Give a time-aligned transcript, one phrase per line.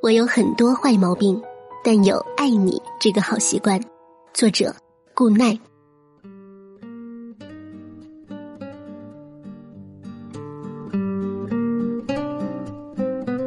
[0.00, 1.42] 我有很多坏毛病，
[1.82, 3.80] 但有爱你这个好习惯。
[4.32, 4.72] 作者：
[5.12, 5.58] 顾奈。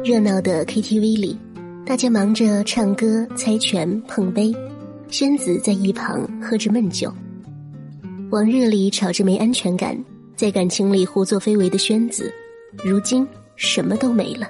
[0.04, 1.38] 热闹的 KTV 里，
[1.86, 4.54] 大家忙着唱歌、猜拳、碰杯，
[5.08, 7.10] 宣子在一旁喝着闷酒。
[8.30, 9.98] 往日里吵着没安全感，
[10.36, 12.30] 在感情里胡作非为的宣子，
[12.84, 13.26] 如今
[13.56, 14.46] 什么都没了。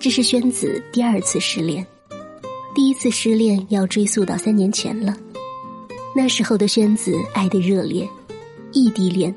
[0.00, 1.86] 这是宣子第二次失恋，
[2.74, 5.14] 第一次失恋要追溯到三年前了。
[6.16, 8.08] 那时候的宣子爱得热烈，
[8.72, 9.34] 异地恋，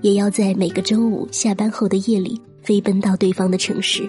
[0.00, 2.40] 也要在每个周五下班后的夜里。
[2.62, 4.06] 飞奔到对方的城市，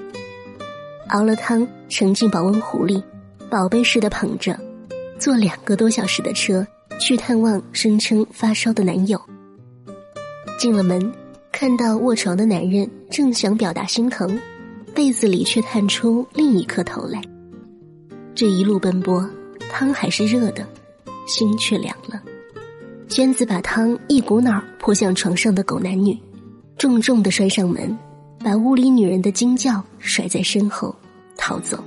[1.09, 3.02] 熬了汤，盛进保温壶里，
[3.49, 4.59] 宝贝似的捧着，
[5.17, 6.66] 坐两个多小时的车
[6.99, 9.21] 去探望声称发烧的男友。
[10.57, 11.13] 进了门，
[11.53, 14.38] 看到卧床的男人，正想表达心疼，
[14.99, 17.21] 被子里却探出另一颗头来。
[18.35, 19.25] 这一路奔波，
[19.72, 20.67] 汤还是热的，
[21.25, 22.22] 心却凉了。
[23.08, 26.17] 娟子把汤一股脑泼向床上的狗男女，
[26.78, 27.97] 重重的摔上门。
[28.44, 30.94] 把屋里女人的惊叫甩在身后，
[31.38, 31.81] 逃走。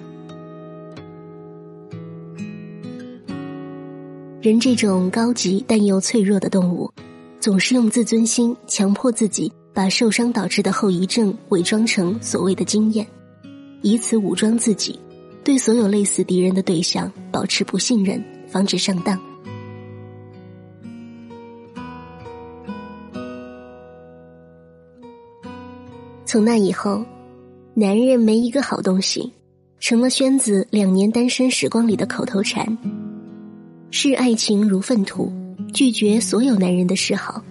[4.41, 6.91] 人这种高级但又脆弱的动物，
[7.39, 13.06] 总是用自尊心强迫自己把受伤导致的后遗症伪装成所谓的经验，
[13.81, 14.98] 以此武装自己，
[15.42, 19.19] 对所有类似敌人的对象保持不信任，防止上当。
[26.25, 27.05] 从那以后，
[27.75, 29.33] 男人没一个好东西，
[29.81, 32.79] 成了宣子两年单身时光里的口头禅。
[33.91, 35.31] 视爱情如粪土，
[35.75, 37.45] 拒绝所有男人的示好，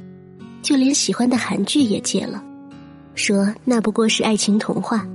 [0.62, 2.44] 就连喜欢的韩剧也戒了，
[3.16, 5.08] 说那不过是爱情童话，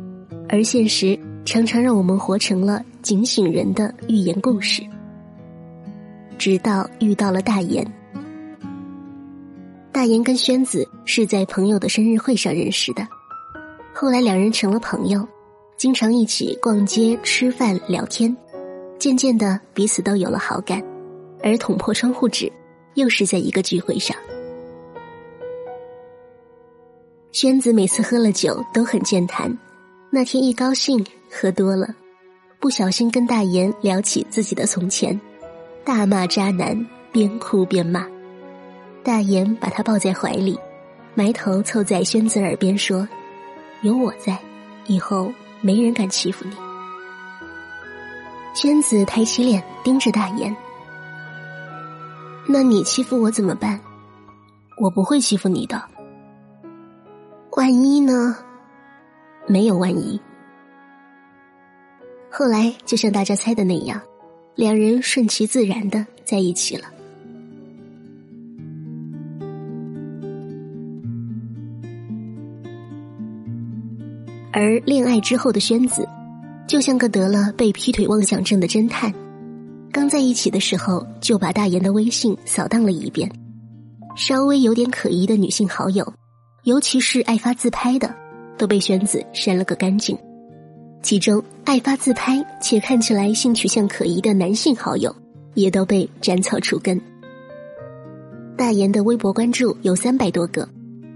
[0.48, 4.82] 而现实常常让我们活成了警醒人的寓言故事。
[6.36, 7.86] 直到遇到了大岩，
[9.92, 13.06] 大岩跟宣子是在朋友的生日会上认识的。
[13.94, 15.26] 后来两人成了朋友，
[15.78, 18.36] 经常一起逛街、吃饭、聊天，
[18.98, 20.82] 渐渐的彼此都有了好感。
[21.42, 22.52] 而捅破窗户纸，
[22.94, 24.16] 又是在一个聚会上。
[27.36, 29.54] 宣子每次喝了酒都很健谈，
[30.08, 31.86] 那天一高兴喝多了，
[32.58, 35.20] 不小心跟大言聊起自己的从前，
[35.84, 38.06] 大骂渣男，边哭边骂。
[39.04, 40.58] 大言把他抱在怀里，
[41.14, 43.06] 埋头凑在宣子耳边说。
[43.82, 44.38] 有我在，
[44.86, 45.30] 以后
[45.60, 46.56] 没人敢欺负你。
[48.54, 50.56] 宣子抬起脸盯着大言
[52.48, 53.78] ：“那你欺负我怎么办？
[54.78, 55.78] 我不会欺负你的。
[57.56, 58.36] 万一呢？
[59.46, 60.20] 没有万一。
[62.30, 63.98] 后来就像大家猜的那样，
[64.54, 66.84] 两人顺其自然的在一起了。”
[74.52, 76.06] 而恋爱之后的宣子，
[76.68, 79.10] 就像个得了被劈腿妄想症的侦探，
[79.90, 83.30] 刚在一起的时候就把大言的微信扫荡了一遍，
[84.14, 86.12] 稍微有点可疑的女性好友，
[86.66, 88.12] 尤其是爱发自拍的，
[88.58, 90.18] 都被宣子删了个干净。
[91.00, 95.14] 其中爱发自拍且看起来性取向可疑的男性好友，
[95.54, 97.00] 也都被斩草除根。
[98.56, 100.68] 大言的微博关注有三百多个，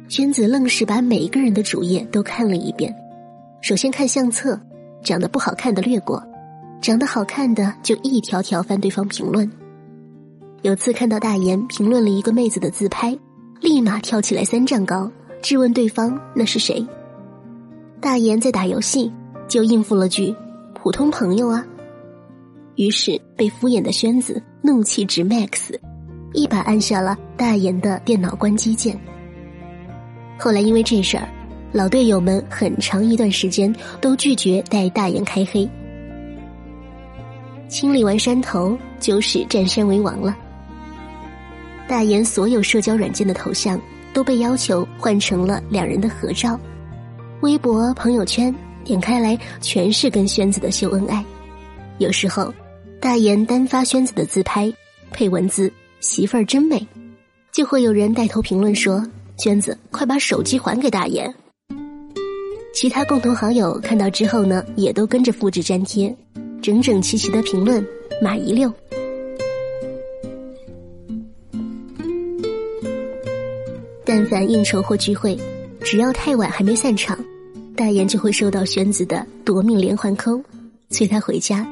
[0.08, 2.94] 宣子愣是把每一个人的主页都看了一遍。
[3.60, 4.56] 首先看相册，
[5.02, 6.22] 长得不好看的略过，
[6.80, 9.50] 长得好看的就一条条翻对方评论。
[10.62, 13.18] 有次看到大言评论了一个妹子的自拍，
[13.60, 15.10] 立马跳起来三丈高，
[15.42, 16.86] 质问对方那是谁。
[18.00, 19.12] 大言在打游戏，
[19.48, 20.34] 就应付了句
[20.74, 21.66] “普通朋友啊”。
[22.76, 25.78] 于是被敷衍的宣子怒气值 max，
[26.32, 28.98] 一把按下了大言的电脑关机键。
[30.38, 31.28] 后来因为这事儿。
[31.72, 35.70] 老队友们很长一段时间都拒绝带大言开黑，
[37.68, 40.36] 清理完山头就是占山为王了。
[41.86, 43.80] 大言所有社交软件的头像
[44.12, 46.58] 都被要求换成了两人的合照，
[47.40, 48.54] 微博、朋友圈
[48.84, 51.24] 点开来全是跟宣子的秀恩爱。
[51.98, 52.52] 有时候，
[53.00, 54.72] 大言单发宣子的自拍，
[55.10, 56.86] 配文字“媳妇儿真美”，
[57.52, 59.04] 就会有人带头评论说
[59.38, 61.32] ：“娟子，快把手机还给大爷。”
[62.72, 66.14] 其他共同好友看到之后呢，也都跟着复制粘贴，
[66.62, 67.84] 整整齐齐的评论，
[68.22, 68.72] 码一溜。
[74.12, 75.38] 但凡应酬或聚会，
[75.84, 77.16] 只要太晚还没散场，
[77.76, 80.42] 大言就会收到宣子的夺命连环扣，
[80.88, 81.64] 催他回家，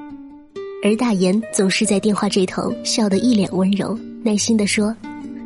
[0.84, 4.94] 而大言总是在电话这头笑得一脸温柔，耐心的说：“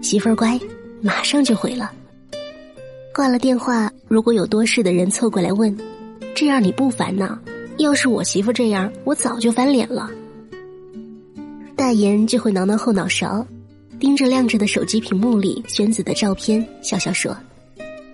[0.02, 0.60] 媳妇儿乖，
[1.00, 1.90] 马上就回了。”
[3.16, 5.74] 挂了电话，如果有多事的人凑过来问
[6.36, 7.38] ：“这样你不烦呐？
[7.78, 10.10] 要是我媳妇这样，我早就翻脸了。”
[11.74, 13.46] 大言就会挠挠后脑勺，
[14.02, 17.36] 盯着亮着的手机屏幕里宣子的照片，笑笑说：“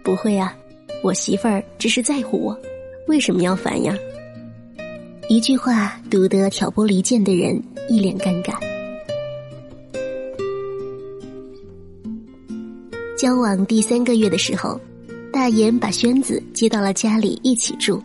[0.04, 0.54] 不会啊。”
[1.02, 2.60] 我媳妇儿只是在乎我，
[3.06, 3.96] 为什么要烦呀？
[5.30, 7.58] 一句话堵得挑拨离间的人
[7.88, 8.52] 一脸尴尬。
[13.16, 14.78] 交往第三个月的时候，
[15.32, 17.98] 大言把宣子接到了家里一起住。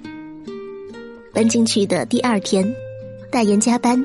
[1.33, 2.65] 搬进去的第二天，
[3.29, 4.01] 大言加班，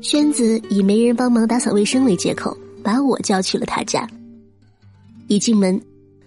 [0.00, 4.08] 宣子以没人帮忙打扫卫生为借口，把我叫去了他家。
[5.28, 5.80] 一进门。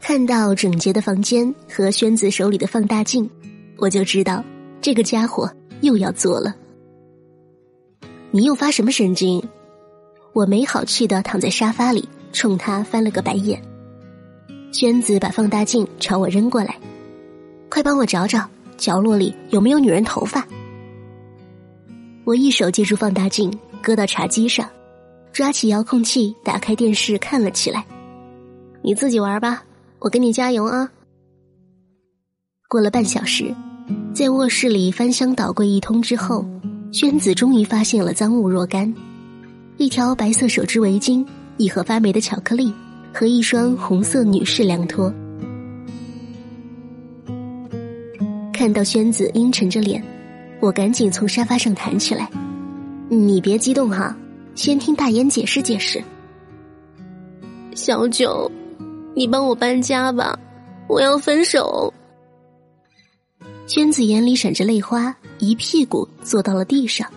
[0.05, 3.29] 看到整洁的房间和宣子手里的放大镜，
[3.77, 4.43] 我就知道
[4.81, 6.53] 这个家伙又要做了。
[8.31, 9.41] 你又发什么神经？
[10.33, 13.61] 我没好气的躺在沙发里，冲他翻了个白眼。
[14.73, 16.77] 宣子把放大镜朝我扔过来，
[17.69, 18.45] 快帮我找找
[18.75, 20.45] 角落里有没有女人头发。
[22.25, 24.69] 我一手接住放大镜，搁到茶几上，
[25.33, 27.83] 抓起遥控器打开电视看了起来。
[28.81, 29.63] 你自己玩吧。
[29.99, 30.91] 我给你加油啊！
[32.67, 33.55] 过了半小时，
[34.13, 36.45] 在卧室里翻箱倒柜一通之后，
[36.91, 38.93] 宣子终于发现了赃物若干：
[39.77, 41.25] 一条白色手织围巾、
[41.55, 42.73] 一盒发霉的巧克力
[43.13, 45.09] 和一双红色女士凉拖。
[48.51, 50.03] 看到宣子阴沉着脸，
[50.59, 52.29] 我赶紧从沙发上弹起来
[53.07, 54.13] ：“你别激动哈，
[54.55, 56.03] 先听大言解释解释。”
[57.75, 58.51] 小九。
[59.15, 60.39] 你帮我搬家吧，
[60.89, 61.93] 我要分手。
[63.67, 67.07] 娟子眼里闪着泪花，一屁股坐到了地上。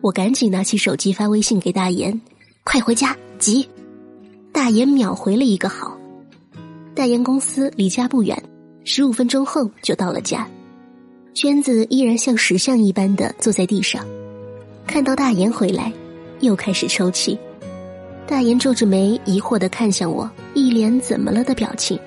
[0.00, 2.20] 我赶紧拿起手机发微信给大岩
[2.62, 3.68] ：“快回家，急！”
[4.54, 5.98] 大岩秒回了一个好。
[6.94, 8.40] 大言公司离家不远，
[8.84, 10.48] 十五分钟后就到了家。
[11.34, 14.06] 娟子依然像石像一般的坐在地上，
[14.86, 15.92] 看到大岩回来，
[16.40, 17.38] 又开始抽泣。
[18.26, 21.98] 大岩皱着眉，疑惑的看向我，一脸怎么了的表情。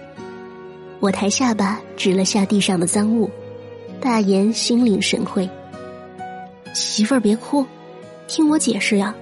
[1.00, 3.30] 我抬下巴，指了下地上的赃物。
[4.00, 5.50] 大岩心领神会
[6.74, 7.66] ：“媳妇儿别哭，
[8.28, 9.16] 听我解释呀，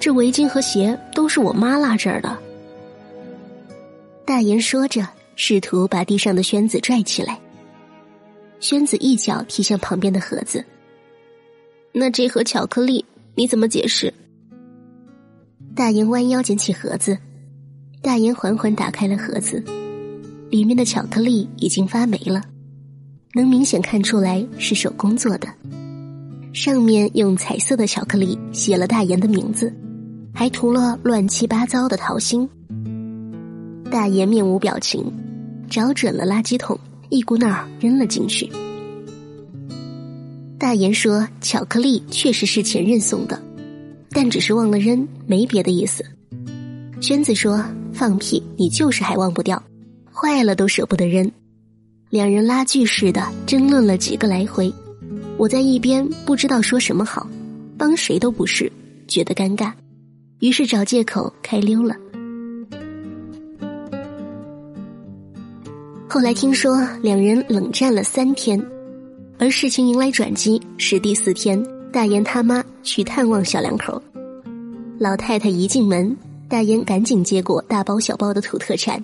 [0.00, 2.36] 这围巾和鞋都是我妈落这儿的。”
[4.26, 5.06] 大岩说着，
[5.36, 7.38] 试图把地上的宣子拽起来。
[8.58, 10.64] 宣子一脚踢向旁边的盒子。
[11.92, 13.04] 那这盒巧克力
[13.34, 14.12] 你怎么解释？
[15.74, 17.18] 大言弯腰捡起盒子，
[18.00, 19.60] 大言缓缓打开了盒子，
[20.48, 22.40] 里面的巧克力已经发霉了，
[23.34, 25.48] 能明显看出来是手工做的，
[26.52, 29.74] 上面用彩色的巧克力写了大岩的名字，
[30.32, 32.48] 还涂了乱七八糟的桃心。
[33.90, 35.12] 大岩面无表情，
[35.68, 36.78] 找准了垃圾桶，
[37.10, 38.48] 一股脑扔了进去。
[40.56, 43.42] 大岩说：“巧克力确实是前任送的。”
[44.14, 46.04] 但只是忘了扔，没别的意思。
[47.00, 47.62] 宣子说
[47.92, 49.60] ：“放屁，你就是还忘不掉，
[50.10, 51.30] 坏了都舍不得扔。”
[52.10, 54.72] 两人拉锯似的争论了几个来回，
[55.36, 57.28] 我在一边不知道说什么好，
[57.76, 58.70] 帮谁都不是，
[59.08, 59.72] 觉得尴尬，
[60.38, 61.96] 于是找借口开溜了。
[66.08, 68.64] 后来听说两人冷战了三天，
[69.38, 71.60] 而事情迎来转机是第四天。
[71.94, 74.02] 大言他妈去探望小两口，
[74.98, 76.16] 老太太一进门，
[76.48, 79.00] 大言赶紧接过大包小包的土特产，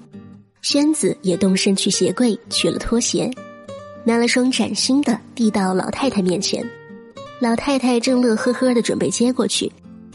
[0.61, 3.31] 宣子也动身去鞋柜取了拖鞋，
[4.03, 6.69] 拿了双崭新的递到老太太面前，
[7.39, 9.71] 老太太正乐呵呵的准备接过去，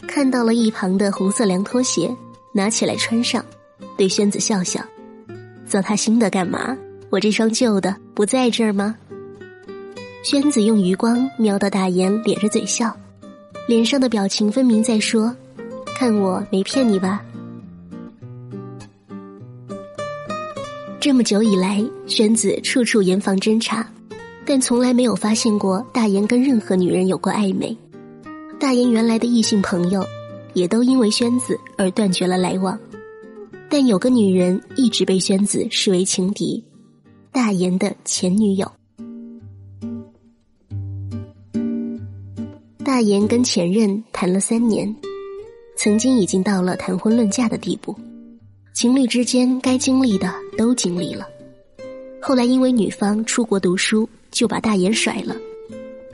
[0.06, 2.14] 看到了一旁的红色凉拖鞋，
[2.52, 3.42] 拿起来穿上，
[3.96, 4.82] 对宣子笑笑
[5.64, 6.76] ：“糟蹋新的干嘛？
[7.08, 8.94] 我这双旧的不在这儿吗？”
[10.28, 12.92] 宣子用余光瞄到大言，咧着嘴笑，
[13.68, 15.32] 脸上的表情分明在说
[15.94, 17.24] ：“看我没骗你吧。”
[20.98, 23.88] 这么久以来，宣子处处严防侦查，
[24.44, 27.78] 但从来没有发现过大言跟任何女人有过暧昧。
[28.58, 30.04] 大言原来的异性朋友，
[30.54, 32.76] 也都因为宣子而断绝了来往。
[33.70, 36.64] 但有个女人一直被宣子视为情敌，
[37.30, 38.68] 大言的前女友。
[42.86, 44.94] 大言跟前任谈了三年，
[45.76, 47.92] 曾经已经到了谈婚论嫁的地步，
[48.76, 51.26] 情侣之间该经历的都经历了。
[52.22, 55.34] 后来因为女方出国读书，就把大言甩了。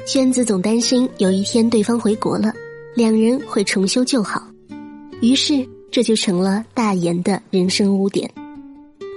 [0.06, 2.54] 娟子总担心有一天对方回国了，
[2.96, 4.42] 两人会重修旧好，
[5.20, 8.32] 于是这就成了大言的人生污点。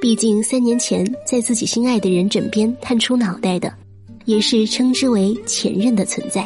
[0.01, 3.74] 毕竟三年前在自己心爱的人枕边探出脑袋的，
[4.25, 6.45] 也是称之为前任的存在。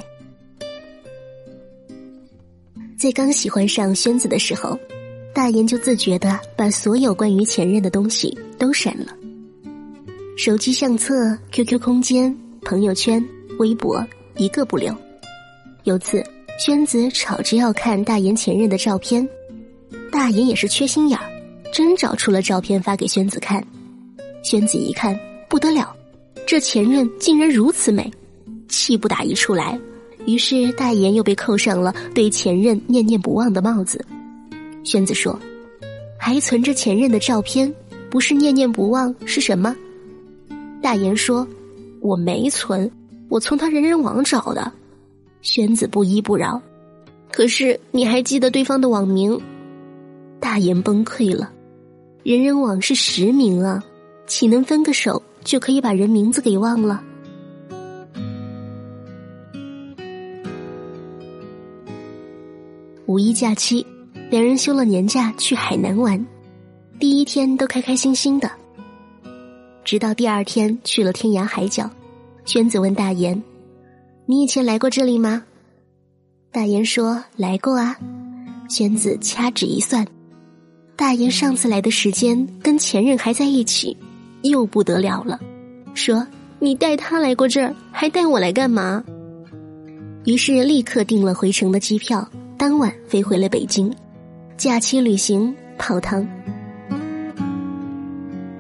[3.00, 4.77] 在刚喜欢上宣子的时候，
[5.34, 9.15] 大言就自觉的把所有关于前任的东西都删了，
[10.36, 13.25] 手机相册、QQ 空间、朋友圈、
[13.58, 14.06] 微博。
[14.36, 14.94] 一个不留。
[15.84, 16.24] 有次，
[16.58, 19.27] 宣子吵着要看大言前任的照片，
[20.12, 21.25] 大言也是缺心眼儿，
[21.74, 23.65] 真找出了照片发给宣子看。
[24.44, 25.18] 宣子一看
[25.50, 25.94] 不得了，
[26.46, 28.10] 这前任竟然如此美，
[28.70, 29.77] 气不打一处来。
[30.26, 34.06] 于是大言又被扣上了对前任念念不忘的帽子。
[34.84, 35.40] 宣子说
[36.18, 37.74] ：“还存着前任的照片，
[38.10, 39.76] 不是念念不忘是什么？”
[40.82, 41.48] 大言说
[42.02, 42.90] ：“我没存。”
[43.30, 44.72] 我从他人人网找的，
[45.44, 46.60] 宣子不依不饶。
[47.32, 49.40] 可是你还记得对方的网名？
[50.40, 51.52] 大言崩溃了。
[52.24, 53.84] 人人网是实名啊，
[54.26, 57.04] 岂能分个手就可以把人名字给忘了？
[63.10, 63.84] 五一假期，
[64.30, 66.24] 两人休了年假去海南玩，
[67.00, 68.51] 第一天都开开心心的，
[69.84, 71.89] 直到第二天去了天涯海角。
[72.46, 73.42] 娟子问大言
[74.30, 75.44] ：“你以前来过这里吗？”
[76.54, 77.98] 大言说：“来过啊。”
[78.70, 80.06] 娟子掐指一算，
[80.96, 83.98] 大言上次来的时间跟前任还在一起，
[84.44, 85.39] 又不得了了，
[85.96, 86.28] 说
[86.62, 89.04] ：“你带他来过这儿，还带我来干嘛？”
[90.25, 93.89] 于是立刻订了回程的机票，当晚飞回了北京。
[94.58, 96.28] 假期旅行泡汤。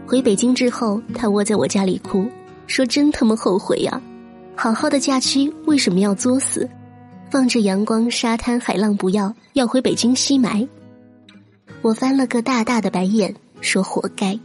[0.07, 2.25] 回北京之后，他窝在我家里哭。
[2.65, 4.01] 说真他妈后悔呀！
[4.55, 6.69] 好好的假期为什么要作死？
[7.29, 10.65] 放着阳光、沙滩、海浪不要，要回北京吸霾。
[11.81, 14.39] 我翻了个大大的白眼，说活该。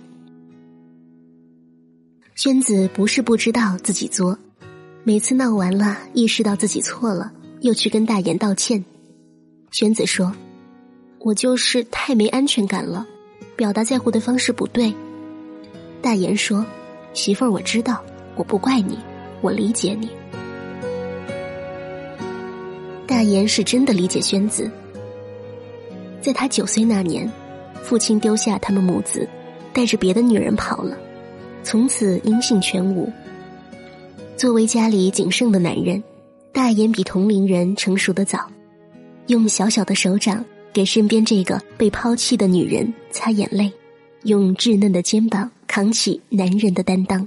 [2.35, 4.37] 娟子不是不知道自己作，
[5.05, 7.31] 每次闹完了，意识到自己错了，
[7.61, 8.85] 又去跟大言道歉。
[9.75, 10.33] 宣子说
[11.19, 13.05] ：“我就是太没安全感了，
[13.57, 14.95] 表达在乎的方式不对。”
[16.01, 16.65] 大言说
[17.13, 18.01] ：“媳妇儿，我知道。”
[18.39, 18.97] 我不怪你，
[19.41, 20.09] 我理解你。
[23.05, 24.71] 大言是真的理解宣子，
[26.21, 27.29] 在他九岁那年，
[27.83, 29.29] 父亲丢下他们母子，
[29.73, 30.97] 带着别的女人跑了，
[31.65, 33.13] 从此音信全无。
[34.37, 36.01] 作为家里仅剩的男人，
[36.53, 38.49] 大言比同龄人成熟的早，
[39.27, 43.73] 用小小的手掌给身边这个被抛弃的女人擦眼泪，
[44.25, 47.27] 用稚嫩的肩膀扛起男人的担当。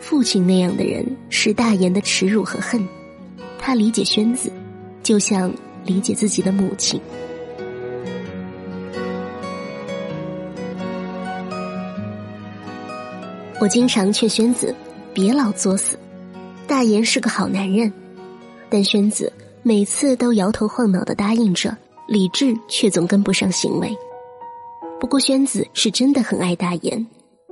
[0.00, 2.86] 父亲那样的人是大言的耻辱和恨，
[3.58, 4.52] 他理解宣子，
[5.02, 5.52] 就像
[5.84, 7.00] 理解自己的母亲。
[13.60, 14.74] 我经常劝宣子
[15.14, 15.96] 别老作死，
[16.66, 17.90] 大言是个好男人，
[18.68, 19.32] 但宣子
[19.66, 21.74] 每次都摇头晃脑的答应着，
[22.06, 23.96] 理智却总跟不上行为。
[25.00, 27.06] 不过宣子是真的很爱大言，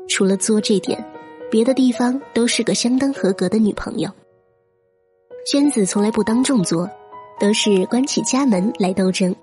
[0.09, 1.03] 除了作这点。
[1.51, 4.11] 别的地方都是个相当合格的女朋友。
[5.51, 6.89] 宣子从来不当众作，
[7.39, 9.35] 都是关起家门来斗争。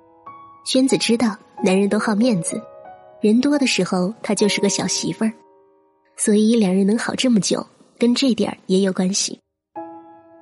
[0.65, 2.59] 宣子知道男人都好面子，
[3.21, 5.33] 人多的时候她就是个小媳妇儿，
[6.17, 7.65] 所以两人能好这么久，
[7.97, 9.39] 跟这点儿也有关系。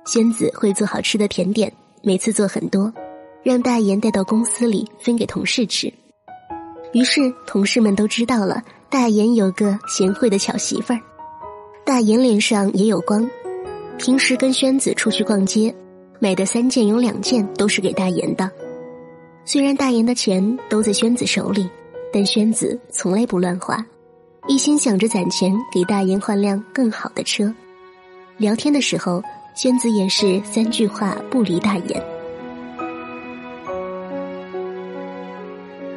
[0.06, 1.70] 轩子会做好吃的甜点，
[2.08, 2.90] 每次做很多，
[3.42, 5.92] 让大言带到公司里分给同事吃。
[6.94, 11.00] 于是同事们都知道了，大言有个贤惠的巧媳妇儿。
[11.84, 13.28] 大言脸上也有光，
[13.98, 15.74] 平时跟宣子出去逛街，
[16.18, 18.50] 买的三件有两件都是给大言的。
[19.44, 21.68] 虽然大言的钱都在宣子手里，
[22.10, 23.84] 但宣子从来不乱花，
[24.46, 27.54] 一心想着攒钱给大言换辆更好的车。
[28.38, 29.22] 聊天的时候，
[29.58, 32.00] 宣子也是三句话不离大言。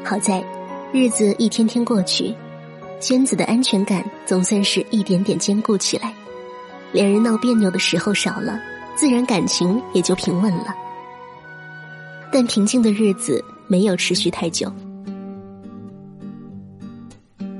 [0.03, 0.43] 好在，
[0.91, 2.33] 日子一天天过去。
[2.99, 6.11] 宣子的安全感总算是一点点坚固起来，
[6.91, 8.59] 两人闹别扭的时候少了，
[8.95, 10.73] 自然感情也就平稳了。
[12.31, 14.73] 但平静的日子没有持续太久，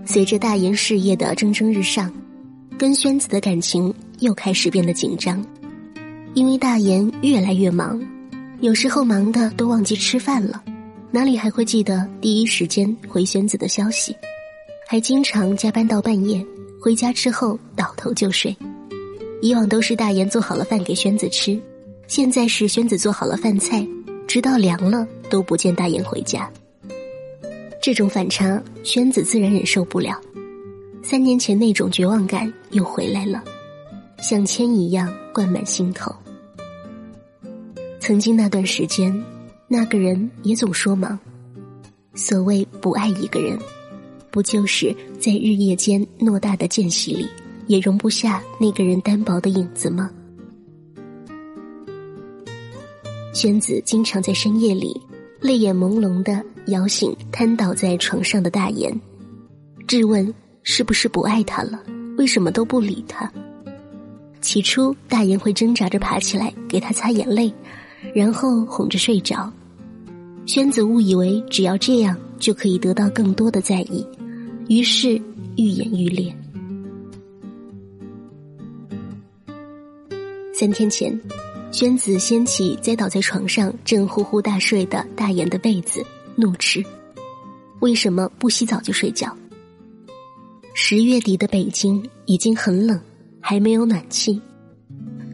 [0.03, 2.11] 随着大言事业的蒸蒸日上，
[2.75, 5.45] 跟宣子的感情又开始变得紧张，
[6.33, 8.01] 因为大言越来越忙，
[8.61, 10.63] 有时候忙的都忘记吃饭了，
[11.11, 14.15] 哪里还会记得第一时间回宣子的消息？
[14.87, 16.45] 还经常加班到半夜，
[16.81, 18.55] 回家之后倒头就睡。
[19.41, 21.59] 以往都是大言做好了饭给宣子吃，
[22.07, 23.85] 现在是宣子做好了饭菜，
[24.25, 26.49] 直到凉了都不见大言回家。
[27.81, 30.19] 这种反差，宣子自然忍受不了。
[31.03, 33.43] 三年前那种绝望感又回来了，
[34.21, 36.15] 像铅一样灌满心头。
[37.99, 39.11] 曾经那段时间，
[39.67, 41.17] 那个人也总说忙。
[42.13, 43.57] 所谓不爱一个人，
[44.29, 47.27] 不就是在日夜间偌大的间隙里，
[47.67, 50.11] 也容不下那个人单薄的影子吗？
[53.33, 54.99] 娟子经常在深夜里，
[55.39, 58.93] 泪眼朦胧的摇醒瘫倒在床上的大言，
[59.87, 61.81] 质问是不是不爱他了？
[62.17, 63.31] 为什么都不理他？
[64.41, 67.53] 起初，大言会挣扎着爬起来给他擦眼泪，
[68.13, 69.51] 然后哄着睡着。
[70.45, 74.05] 宣子误以为只要这样就可以得到更多的在意，
[74.67, 75.21] 于是
[75.55, 76.35] 愈演愈烈。
[80.51, 81.17] 三天前，
[81.71, 86.03] 宣子掀起栽倒在床上正呼呼大睡的大言的被子，
[86.35, 86.83] 怒斥
[87.79, 89.35] ：“为什么不洗澡就睡觉？”
[90.73, 92.99] 十月底的北京已经很冷，
[93.41, 94.39] 还没有暖气。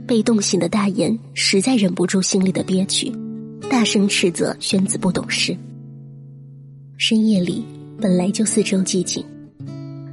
[0.07, 3.11] 被冻醒的大言实在忍不住心里的憋屈。
[3.69, 5.55] 大声斥责宣子不懂事。
[6.97, 7.63] 深夜里
[7.99, 9.23] 本来就四周寂静，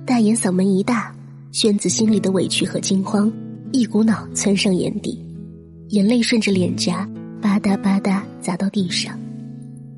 [0.04, 1.14] 大言嗓门一大，
[1.52, 3.32] 宣子心里的委屈和惊慌
[3.72, 5.24] 一股脑窜上眼底，
[5.90, 7.08] 眼泪顺着脸颊
[7.40, 9.18] 吧嗒吧嗒砸到地上。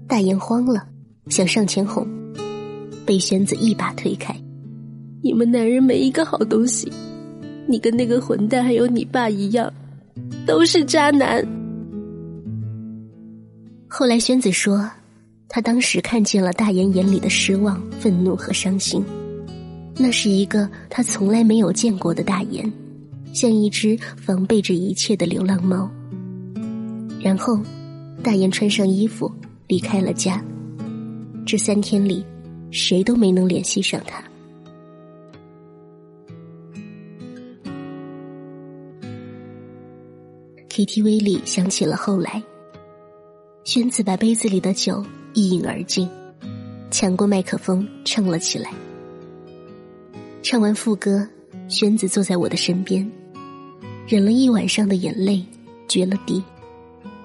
[0.06, 0.86] 大言慌了，
[1.28, 2.06] 想上前哄，
[3.06, 4.36] 被宣子一把推开。
[5.22, 6.92] 你们男人没一个好东西，
[7.66, 9.72] 你跟那个混蛋还有你爸一样，
[10.46, 11.44] 都是渣男。
[13.88, 14.88] 后来，宣子说，
[15.48, 19.04] 他当时看见了大岩眼里的失望、愤怒和伤心。
[19.96, 22.70] 那是一个他从来没有见过的大言，
[23.32, 25.90] 像一只防备着一切的流浪猫。
[27.20, 27.58] 然后，
[28.22, 29.30] 大言穿上衣服
[29.66, 30.44] 离开了家。
[31.46, 32.24] 这三天里，
[32.70, 34.22] 谁都没能联系上他。
[40.76, 42.42] KTV 里响起了后来。
[43.64, 46.06] 宣子把杯子里的酒一饮而尽，
[46.90, 48.70] 抢过麦克风唱了起来。
[50.42, 51.26] 唱完副歌，
[51.66, 53.10] 宣子坐在我的身边，
[54.06, 55.42] 忍了一晚上的眼泪
[55.88, 56.44] 决了堤，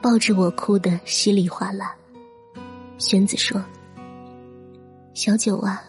[0.02, 1.94] 抱着我哭得稀里哗啦。
[2.98, 3.62] 宣子说
[5.14, 5.84] ：“小九啊，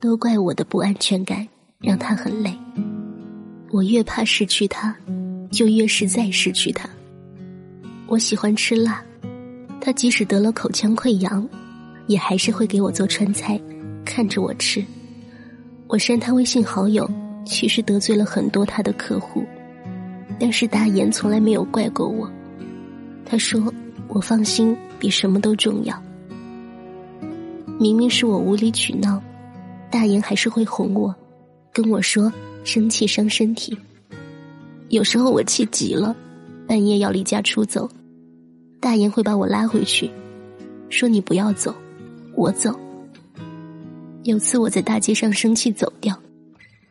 [0.00, 1.46] 都怪我的不安全感
[1.78, 2.58] 让他很累。
[3.70, 4.96] 我越怕失去他，
[5.52, 6.90] 就越是在失去他。
[8.08, 9.00] 我喜欢吃辣。”
[9.84, 11.48] 他即使得了口腔溃疡，
[12.06, 13.60] 也还是会给我做川菜，
[14.04, 14.84] 看着我吃。
[15.88, 17.10] 我删他微信好友，
[17.44, 19.44] 其实得罪了很多他的客户，
[20.38, 22.30] 但是大言从来没有怪过我。
[23.24, 23.74] 他说
[24.06, 26.00] 我放心比什么都重要。
[27.80, 29.20] 明明是我无理取闹，
[29.90, 31.12] 大言还是会哄我，
[31.72, 33.76] 跟我说生气伤身体。
[34.92, 36.14] 有时候我气急了，
[36.68, 37.88] 半夜要离家出走。
[38.78, 40.10] 大爷会把我拉回去，
[40.90, 41.74] 说：“你不要走，
[42.34, 42.78] 我走。”
[44.24, 46.14] 有次我在大街上生气走掉，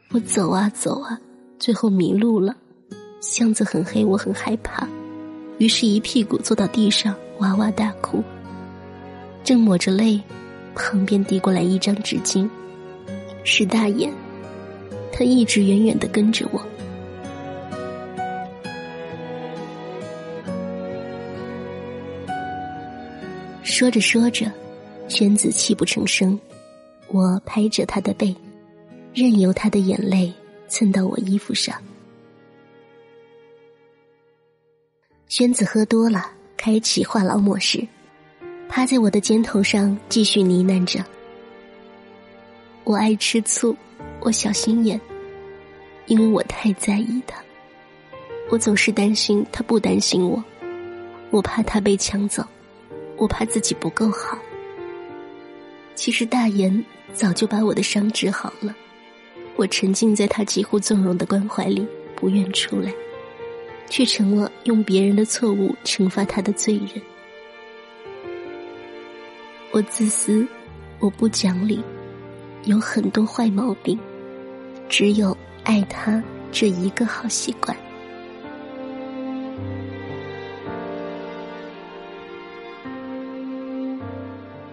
[0.10, 1.22] 我走啊走啊，
[1.60, 2.56] 最后迷路了，
[3.22, 4.88] 巷子很黑，我很害怕，
[5.60, 8.24] 于是一屁股坐到地上哇哇大哭。
[9.44, 10.20] 正抹着泪，
[10.74, 12.50] 旁边递过来一张纸巾，
[13.44, 14.12] 是大眼，
[15.14, 16.60] 他一直远远的跟着我。
[23.82, 24.46] 说着说着，
[25.08, 26.40] 宣子泣不成声。
[27.08, 28.36] 我拍着他的背，
[29.12, 30.32] 任由他的眼泪
[30.68, 31.76] 蹭到我衣服上。
[35.30, 37.84] 宣子喝多了，开启话痨模式，
[38.70, 41.04] 趴在我的肩头上继续呢喃着
[42.86, 43.76] ：“我爱吃醋，
[44.20, 45.02] 我小心眼，
[46.06, 47.42] 因为我太在意他。
[48.52, 50.44] 我总是担心他不担心我，
[51.32, 52.46] 我怕他被抢走。”
[53.22, 54.36] 我怕自己不够好。
[55.94, 58.76] 其实大言早就把我的伤治好了，
[59.56, 62.92] 我沉浸在他几乎纵容的关怀里，不愿出来，
[63.88, 67.00] 却成了用别人的错误惩罚他的罪人。
[69.70, 70.48] 我自私，
[70.98, 71.80] 我不讲理，
[72.64, 74.00] 有很多坏毛病，
[74.90, 77.78] 只有爱他这一个好习惯。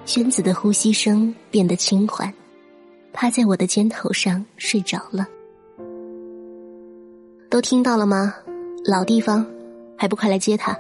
[0.09, 2.33] 宣子的呼吸声变得轻缓，
[3.13, 5.29] 趴在我的肩头上睡着了。
[7.51, 8.35] 都听到了吗？
[8.87, 9.47] 老地方，
[9.99, 10.75] 还不快来接他！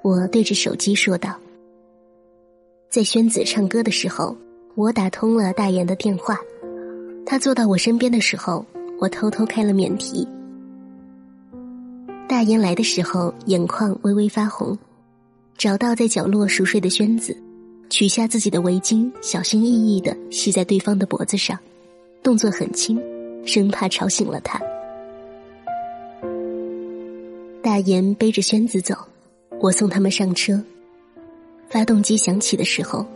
[0.00, 1.38] 我对着手机说道。
[2.88, 4.34] 在宣子唱歌的时候，
[4.76, 6.38] 我打通了大言的电话。
[7.26, 8.64] 他坐到我身边的时候，
[8.98, 10.26] 我偷偷开了免提。
[12.26, 14.78] 大言来的时候，眼眶微微发红，
[15.58, 17.36] 找到在角落熟睡的宣子，
[17.90, 21.58] 取下自己的围巾，小心翼翼的系在对方的脖子上，
[22.22, 23.00] 动作很轻，
[23.46, 24.60] 生怕吵醒了他。
[27.62, 28.94] 大言背着宣子走，
[29.60, 30.62] 我送他们上车。
[31.68, 33.06] 发动机响起的时候，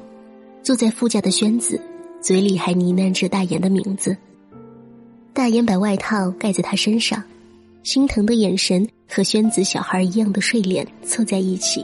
[0.63, 1.81] 坐在副驾的宣子
[2.21, 4.17] 嘴里还呢喃着大言的名字。
[5.33, 7.23] 大言把外套盖在他身上。
[7.85, 11.83] 心疼的眼神和宣子小孩一样的睡脸凑在一起，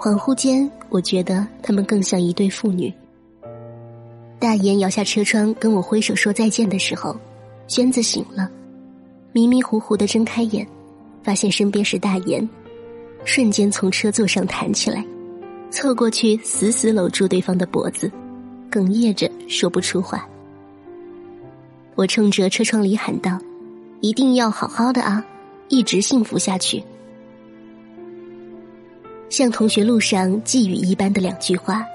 [0.00, 2.90] 恍惚间，我觉得他们更像一对父女。
[4.38, 7.14] 大岩摇下车窗跟我挥手说再见的时候，
[7.66, 8.50] 娟子醒了，
[9.32, 10.66] 迷迷糊糊的睁开眼，
[11.22, 12.48] 发现身边是大岩，
[13.26, 15.04] 瞬间从车座上弹起来，
[15.70, 18.10] 凑过去死死搂住对方的脖子，
[18.70, 20.26] 哽咽着说不出话。
[21.94, 23.38] 我冲着车窗里喊道。
[24.00, 25.22] 一定要好好的啊，
[25.68, 26.82] 一直幸福下去。
[29.30, 31.86] 像同学录上寄语一般的两句话，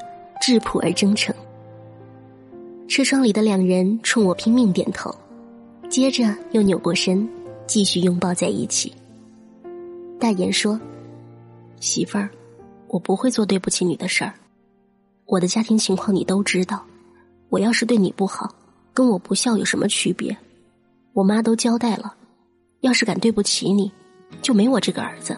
[0.41, 1.36] 质朴而真诚。
[2.88, 5.13] 车窗里的两人冲我拼命点头，
[5.89, 7.28] 接着又扭过身，
[7.67, 8.91] 继续拥抱在一起。
[10.17, 10.80] 大言说
[11.82, 12.30] ：“媳妇儿，
[12.88, 14.34] 我不会做对不起你的事儿。
[15.26, 16.82] 我的家庭情况你都知道，
[17.50, 18.56] 我要是对你不好，
[18.93, 20.36] 跟我不孝有什么区别？”
[21.12, 22.15] 我妈都交代了，
[22.80, 23.91] 要是敢对不起你，
[24.41, 25.38] 就没我这个儿子。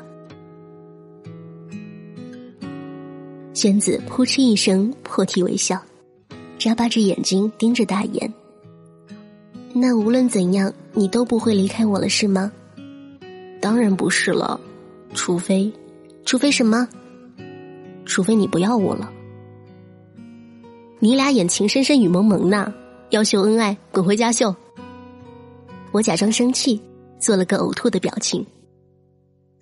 [3.58, 5.82] 宣子扑哧一声破涕为笑，
[6.60, 8.32] 眨巴着眼睛盯着大眼。
[9.74, 12.52] 那无论怎样，你都不会离开我了，是吗？
[13.60, 14.62] 当然不是了，
[15.16, 15.74] 除非，
[16.24, 16.88] 除非什么？
[18.06, 19.12] 除非你不要我了。
[21.00, 22.72] 你俩演情深深雨蒙蒙呢，
[23.10, 24.56] 要秀恩爱，滚回家秀。
[25.92, 26.80] 我假装生气，
[27.20, 28.46] 做了个呕吐的表情。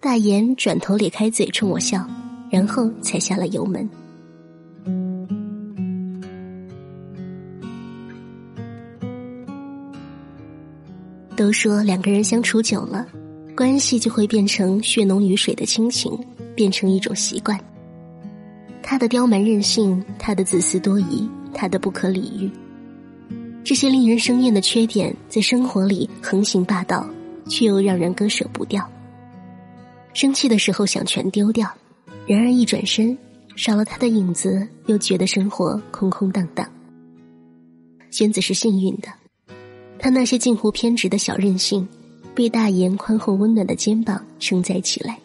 [0.01, 2.05] 大眼转头咧开嘴冲我笑，
[2.49, 3.89] 然后踩下了油门。
[11.35, 13.05] 都说两个人相处久了，
[13.57, 16.17] 关系就会变成血浓于水的亲情，
[16.55, 17.59] 变成一种习惯。
[18.81, 22.49] 他的刁蛮任性，他的自私多疑，他的不可理喻。
[23.65, 27.05] 这些令人生厌的缺点，在生活里横行霸道，
[27.49, 28.89] 却又让人割舍不掉。
[30.13, 31.69] 生气的时候想全丢掉，
[32.27, 33.17] 然而一转身，
[33.55, 36.67] 少了他的影子，又觉得生活空空荡荡。
[38.11, 39.09] 宣子是幸运的，
[39.99, 41.87] 他那些近乎偏执的小任性，
[42.33, 45.19] 被大言宽厚温暖的肩膀承载起来，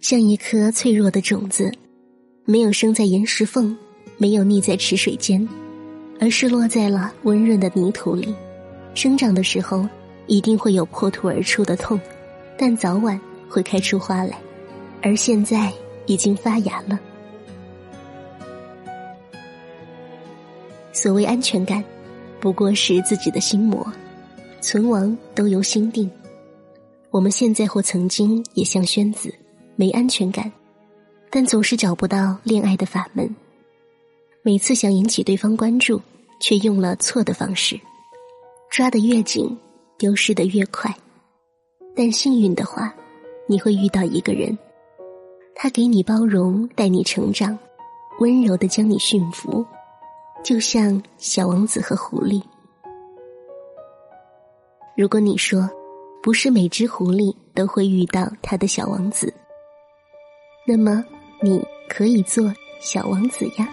[0.00, 1.72] 像一颗脆弱的种子，
[2.44, 3.76] 没有生在岩石缝，
[4.16, 5.46] 没有溺在池水间。
[6.20, 8.32] 而是落在了温润的泥土里，
[8.94, 9.86] 生长的时候
[10.28, 12.00] 一定会有破土而出的痛，
[12.56, 14.38] 但早晚会开出花来，
[15.02, 15.72] 而现在
[16.06, 16.98] 已经发芽了。
[20.92, 21.84] 所谓安全感，
[22.40, 23.86] 不过是自己的心魔，
[24.60, 26.10] 存亡都由心定。
[27.10, 29.34] 我们现在或曾经也像宣子，
[29.76, 30.50] 没安全感，
[31.30, 33.34] 但总是找不到恋爱的法门。
[34.42, 36.00] 每次想引起对方关注，
[36.40, 37.78] 却用了错的方式，
[38.70, 39.56] 抓得越紧，
[39.98, 40.94] 丢失的越快。
[41.94, 42.94] 但幸运的话，
[43.46, 44.56] 你会遇到一个人，
[45.54, 47.58] 他给你包容，带你成长，
[48.20, 49.64] 温柔的将你驯服，
[50.42, 52.42] 就像小王子和狐狸。
[54.96, 55.68] 如果你说，
[56.22, 59.32] 不是每只狐狸都会遇到他的小王子，
[60.66, 61.04] 那么
[61.40, 63.68] 你可以做小王子呀。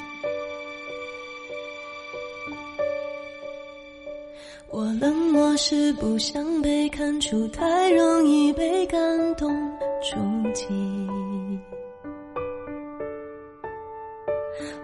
[4.70, 9.54] 我冷漠是不想被看出，太容易被感动
[10.02, 10.18] 触
[10.54, 10.66] 及。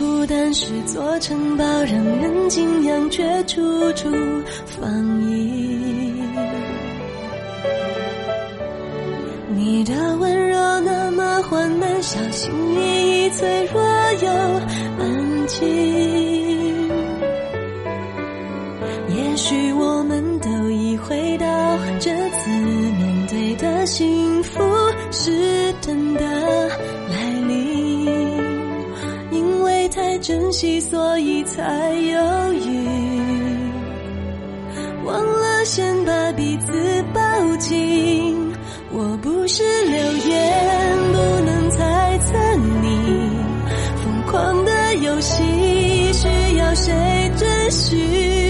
[0.00, 4.08] 孤单是座城堡，让人敬仰，却处处
[4.64, 6.24] 防御。
[9.54, 13.82] 你的温柔那么缓慢，小心翼翼，脆弱
[14.22, 14.30] 又
[14.98, 15.68] 安静。
[19.14, 21.46] 也许我们都已回到
[21.98, 24.62] 这次面对的幸福
[25.10, 26.59] 是等待。
[30.20, 32.86] 珍惜，所以才犹豫，
[35.04, 38.52] 忘了先把彼此抱紧。
[38.92, 42.36] 我不是流言，不能猜测
[42.82, 43.30] 你
[44.02, 46.28] 疯狂的游戏，需
[46.58, 46.92] 要谁
[47.38, 48.49] 准许？